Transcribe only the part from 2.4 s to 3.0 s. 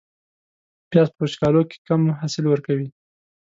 ورکوي